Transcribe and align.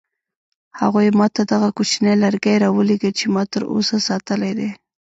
هغوی 0.79 1.07
ما 1.17 1.27
ته 1.35 1.41
دغه 1.53 1.69
کوچنی 1.77 2.13
لرګی 2.23 2.55
راولېږه 2.63 3.11
چې 3.17 3.25
ما 3.33 3.43
تر 3.53 3.61
اوسه 3.73 3.95
ساتلی 4.07 4.51
دی. 4.59 4.69